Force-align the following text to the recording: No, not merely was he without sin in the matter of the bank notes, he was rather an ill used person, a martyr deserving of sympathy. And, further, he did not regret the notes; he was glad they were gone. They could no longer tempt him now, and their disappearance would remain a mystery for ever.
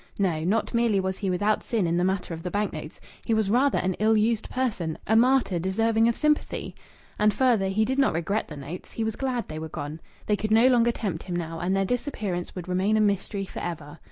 No, 0.17 0.43
not 0.43 0.73
merely 0.73 0.99
was 0.99 1.19
he 1.19 1.29
without 1.29 1.61
sin 1.61 1.85
in 1.85 1.95
the 1.97 2.03
matter 2.03 2.33
of 2.33 2.41
the 2.41 2.49
bank 2.49 2.73
notes, 2.73 2.99
he 3.23 3.35
was 3.35 3.51
rather 3.51 3.77
an 3.77 3.93
ill 3.99 4.17
used 4.17 4.49
person, 4.49 4.97
a 5.05 5.15
martyr 5.15 5.59
deserving 5.59 6.07
of 6.07 6.15
sympathy. 6.15 6.73
And, 7.19 7.31
further, 7.31 7.67
he 7.67 7.85
did 7.85 7.99
not 7.99 8.13
regret 8.15 8.47
the 8.47 8.57
notes; 8.57 8.93
he 8.93 9.03
was 9.03 9.15
glad 9.15 9.47
they 9.47 9.59
were 9.59 9.69
gone. 9.69 9.99
They 10.25 10.35
could 10.37 10.49
no 10.49 10.69
longer 10.69 10.91
tempt 10.91 11.21
him 11.21 11.35
now, 11.35 11.59
and 11.59 11.75
their 11.75 11.85
disappearance 11.85 12.55
would 12.55 12.67
remain 12.67 12.97
a 12.97 12.99
mystery 12.99 13.45
for 13.45 13.59
ever. 13.59 13.99